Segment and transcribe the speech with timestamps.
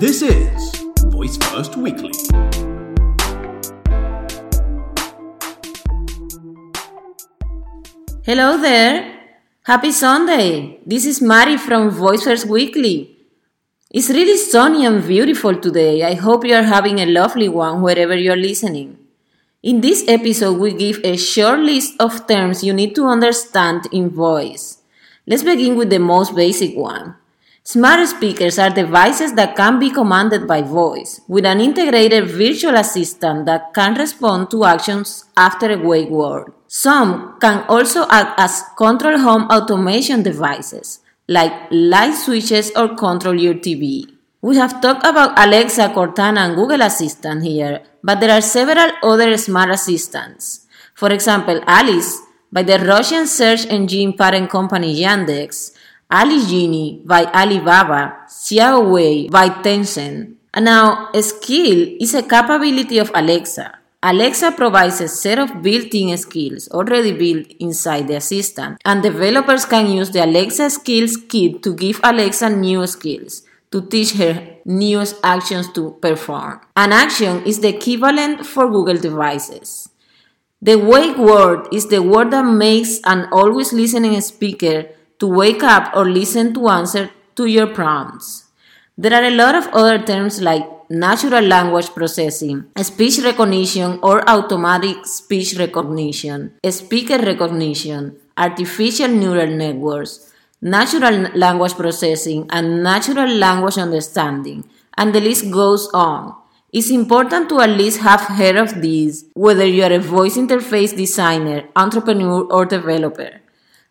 [0.00, 0.76] This is
[1.06, 2.12] Voice First Weekly.
[8.22, 9.18] Hello there.
[9.64, 10.78] Happy Sunday.
[10.86, 13.18] This is Mari from Voice First Weekly.
[13.90, 16.04] It's really sunny and beautiful today.
[16.04, 18.98] I hope you are having a lovely one wherever you're listening.
[19.64, 24.10] In this episode, we give a short list of terms you need to understand in
[24.10, 24.78] voice.
[25.26, 27.16] Let's begin with the most basic one.
[27.68, 33.44] Smart speakers are devices that can be commanded by voice, with an integrated virtual assistant
[33.44, 36.50] that can respond to actions after a wake word.
[36.66, 43.52] Some can also act as control home automation devices, like light switches or control your
[43.52, 44.16] TV.
[44.40, 49.36] We have talked about Alexa, Cortana, and Google Assistant here, but there are several other
[49.36, 50.64] smart assistants.
[50.94, 52.18] For example, Alice
[52.50, 55.72] by the Russian search engine parent company Yandex,
[56.10, 60.34] Ali by Alibaba, Xiaowei by Tencent.
[60.54, 63.78] And now, skill is a capability of Alexa.
[64.02, 69.90] Alexa provides a set of built-in skills already built inside the assistant, and developers can
[69.90, 75.70] use the Alexa Skills Kit to give Alexa new skills to teach her new actions
[75.72, 76.60] to perform.
[76.76, 79.90] An action is the equivalent for Google devices.
[80.62, 84.86] The wake word is the word that makes an always listening speaker
[85.18, 88.44] to wake up or listen to answer to your prompts.
[88.96, 95.06] There are a lot of other terms like natural language processing, speech recognition or automatic
[95.06, 105.14] speech recognition, speaker recognition, artificial neural networks, natural language processing, and natural language understanding, and
[105.14, 106.34] the list goes on.
[106.72, 110.96] It's important to at least have heard of these, whether you are a voice interface
[110.96, 113.40] designer, entrepreneur, or developer.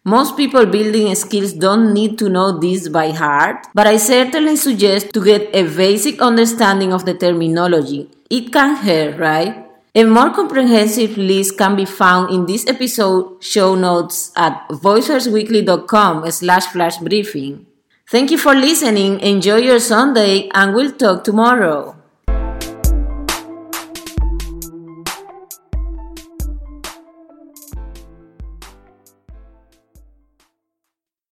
[0.08, 5.12] Most people building skills don't need to know this by heart, but I certainly suggest
[5.12, 8.10] to get a basic understanding of the terminology.
[8.30, 9.66] It can hurt, right?
[9.94, 16.68] A more comprehensive list can be found in this episode show notes at voicefirstweekly.com slash
[16.68, 17.66] flash briefing.
[18.10, 21.97] Thank you for listening, enjoy your Sunday, and we'll talk tomorrow.